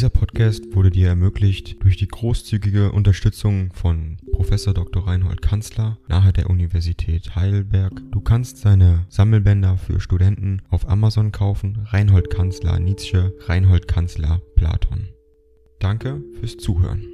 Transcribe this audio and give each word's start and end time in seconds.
Dieser 0.00 0.08
Podcast 0.08 0.74
wurde 0.74 0.88
dir 0.88 1.08
ermöglicht 1.08 1.76
durch 1.84 1.98
die 1.98 2.08
großzügige 2.08 2.90
Unterstützung 2.90 3.70
von 3.74 4.16
Professor 4.32 4.72
Dr. 4.72 5.06
Reinhold 5.06 5.42
Kanzler 5.42 5.98
nahe 6.08 6.32
der 6.32 6.48
Universität 6.48 7.36
Heidelberg. 7.36 7.92
Du 8.10 8.22
kannst 8.22 8.56
seine 8.56 9.04
Sammelbänder 9.10 9.76
für 9.76 10.00
Studenten 10.00 10.62
auf 10.70 10.88
Amazon 10.88 11.32
kaufen. 11.32 11.86
Reinhold 11.90 12.30
Kanzler 12.30 12.78
Nietzsche, 12.78 13.34
Reinhold 13.40 13.88
Kanzler 13.88 14.40
Platon. 14.56 15.10
Danke 15.80 16.22
fürs 16.38 16.56
Zuhören. 16.56 17.04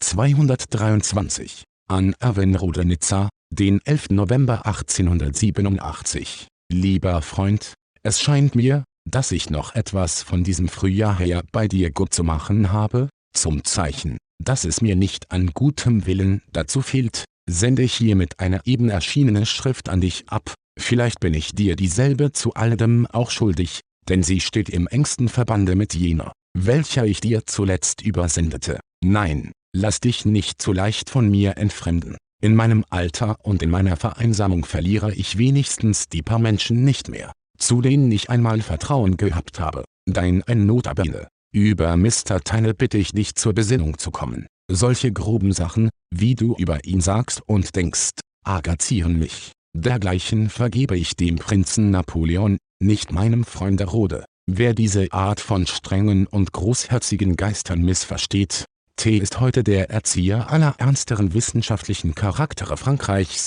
223 0.00 1.62
an 1.86 2.16
Erwin 2.18 2.56
Rodenitzer, 2.56 3.28
den 3.50 3.78
11. 3.84 4.10
November 4.10 4.66
1887. 4.66 6.48
Lieber 6.68 7.22
Freund, 7.22 7.74
es 8.02 8.20
scheint 8.20 8.56
mir, 8.56 8.82
dass 9.08 9.32
ich 9.32 9.50
noch 9.50 9.74
etwas 9.74 10.22
von 10.22 10.44
diesem 10.44 10.68
Frühjahr 10.68 11.18
her 11.18 11.44
bei 11.52 11.68
dir 11.68 11.90
gut 11.90 12.12
zu 12.12 12.24
machen 12.24 12.72
habe, 12.72 13.08
zum 13.32 13.64
Zeichen, 13.64 14.18
dass 14.42 14.64
es 14.64 14.82
mir 14.82 14.96
nicht 14.96 15.30
an 15.30 15.52
gutem 15.54 16.06
Willen 16.06 16.42
dazu 16.52 16.82
fehlt, 16.82 17.24
sende 17.48 17.82
ich 17.82 17.94
hiermit 17.94 18.40
eine 18.40 18.60
eben 18.64 18.88
erschienene 18.88 19.46
Schrift 19.46 19.88
an 19.88 20.00
dich 20.00 20.28
ab, 20.28 20.54
vielleicht 20.78 21.20
bin 21.20 21.34
ich 21.34 21.52
dir 21.52 21.76
dieselbe 21.76 22.32
zu 22.32 22.54
alledem 22.54 23.06
auch 23.06 23.30
schuldig, 23.30 23.80
denn 24.08 24.22
sie 24.22 24.40
steht 24.40 24.68
im 24.68 24.86
engsten 24.86 25.28
Verbande 25.28 25.76
mit 25.76 25.94
jener, 25.94 26.32
welcher 26.56 27.06
ich 27.06 27.20
dir 27.20 27.46
zuletzt 27.46 28.02
übersendete. 28.02 28.80
Nein, 29.04 29.52
lass 29.74 30.00
dich 30.00 30.24
nicht 30.24 30.60
zu 30.60 30.72
leicht 30.72 31.10
von 31.10 31.30
mir 31.30 31.56
entfremden. 31.56 32.16
In 32.42 32.54
meinem 32.54 32.84
Alter 32.90 33.36
und 33.42 33.62
in 33.62 33.70
meiner 33.70 33.96
Vereinsamung 33.96 34.64
verliere 34.64 35.14
ich 35.14 35.38
wenigstens 35.38 36.08
die 36.08 36.22
paar 36.22 36.38
Menschen 36.38 36.84
nicht 36.84 37.08
mehr, 37.08 37.32
zu 37.58 37.80
denen 37.82 38.10
ich 38.10 38.30
einmal 38.30 38.60
Vertrauen 38.60 39.16
gehabt 39.16 39.60
habe. 39.60 39.84
Dein 40.06 40.42
ein 40.44 40.66
Notabene. 40.66 41.28
Über 41.52 41.96
Mr. 41.96 42.40
Tyne 42.44 42.74
bitte 42.74 42.98
ich 42.98 43.12
dich 43.12 43.34
zur 43.34 43.54
Besinnung 43.54 43.98
zu 43.98 44.10
kommen. 44.10 44.46
Solche 44.70 45.12
groben 45.12 45.52
Sachen, 45.52 45.90
wie 46.12 46.34
du 46.34 46.54
über 46.56 46.84
ihn 46.84 47.00
sagst 47.00 47.42
und 47.46 47.76
denkst, 47.76 48.10
agazieren 48.44 49.18
mich. 49.18 49.52
Dergleichen 49.74 50.48
vergebe 50.48 50.96
ich 50.96 51.16
dem 51.16 51.36
Prinzen 51.36 51.90
Napoleon, 51.90 52.58
nicht 52.80 53.12
meinem 53.12 53.44
Freunde 53.44 53.84
Rode. 53.84 54.24
Wer 54.46 54.74
diese 54.74 55.12
Art 55.12 55.40
von 55.40 55.66
strengen 55.66 56.26
und 56.26 56.52
großherzigen 56.52 57.36
Geistern 57.36 57.82
missversteht, 57.82 58.64
T 58.96 59.18
ist 59.18 59.40
heute 59.40 59.62
der 59.62 59.90
Erzieher 59.90 60.50
aller 60.50 60.74
ernsteren 60.78 61.34
wissenschaftlichen 61.34 62.14
Charaktere 62.14 62.76
Frankreichs. 62.76 63.46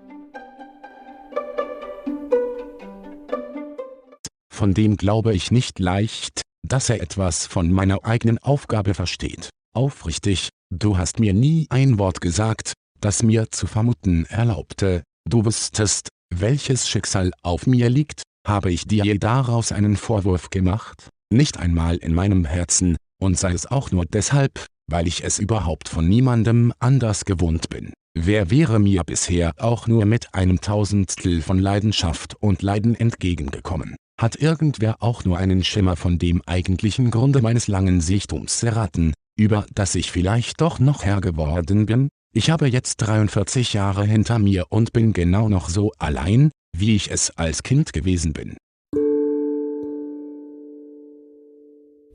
Von 4.61 4.75
dem 4.75 4.95
glaube 4.95 5.33
ich 5.33 5.49
nicht 5.49 5.79
leicht, 5.79 6.43
dass 6.61 6.91
er 6.91 7.01
etwas 7.01 7.47
von 7.47 7.71
meiner 7.71 8.05
eigenen 8.05 8.37
Aufgabe 8.37 8.93
versteht. 8.93 9.49
Aufrichtig, 9.73 10.49
du 10.71 10.99
hast 10.99 11.19
mir 11.19 11.33
nie 11.33 11.65
ein 11.71 11.97
Wort 11.97 12.21
gesagt, 12.21 12.73
das 12.99 13.23
mir 13.23 13.49
zu 13.49 13.65
vermuten 13.65 14.25
erlaubte, 14.25 15.01
du 15.27 15.45
wüsstest, 15.45 16.09
welches 16.31 16.87
Schicksal 16.87 17.31
auf 17.41 17.65
mir 17.65 17.89
liegt, 17.89 18.21
habe 18.47 18.71
ich 18.71 18.85
dir 18.85 19.03
je 19.03 19.17
daraus 19.17 19.71
einen 19.71 19.97
Vorwurf 19.97 20.51
gemacht? 20.51 21.09
Nicht 21.33 21.57
einmal 21.57 21.97
in 21.97 22.13
meinem 22.13 22.45
Herzen, 22.45 22.97
und 23.19 23.39
sei 23.39 23.53
es 23.53 23.65
auch 23.65 23.89
nur 23.89 24.05
deshalb, 24.05 24.67
weil 24.87 25.07
ich 25.07 25.23
es 25.23 25.39
überhaupt 25.39 25.89
von 25.89 26.07
niemandem 26.07 26.71
anders 26.77 27.25
gewohnt 27.25 27.71
bin. 27.71 27.93
Wer 28.13 28.51
wäre 28.51 28.79
mir 28.79 29.05
bisher 29.05 29.53
auch 29.57 29.87
nur 29.87 30.05
mit 30.05 30.33
einem 30.35 30.59
Tausendstel 30.59 31.41
von 31.41 31.59
Leidenschaft 31.59 32.35
und 32.41 32.61
Leiden 32.61 32.93
entgegengekommen? 32.93 33.95
Hat 34.19 34.35
irgendwer 34.35 34.97
auch 35.01 35.23
nur 35.23 35.37
einen 35.37 35.63
Schimmer 35.63 35.95
von 35.95 36.19
dem 36.19 36.41
eigentlichen 36.45 37.09
Grunde 37.09 37.41
meines 37.41 37.69
langen 37.69 38.01
Sichtums 38.01 38.61
erraten, 38.63 39.13
über 39.37 39.65
das 39.73 39.95
ich 39.95 40.11
vielleicht 40.11 40.59
doch 40.59 40.79
noch 40.79 41.05
Herr 41.05 41.21
geworden 41.21 41.85
bin? 41.85 42.09
Ich 42.33 42.49
habe 42.49 42.67
jetzt 42.67 42.97
43 42.97 43.73
Jahre 43.73 44.05
hinter 44.05 44.39
mir 44.39 44.65
und 44.69 44.91
bin 44.91 45.13
genau 45.13 45.47
noch 45.47 45.69
so 45.69 45.93
allein, 45.97 46.51
wie 46.77 46.95
ich 46.97 47.09
es 47.11 47.31
als 47.37 47.63
Kind 47.63 47.93
gewesen 47.93 48.33
bin. 48.33 48.57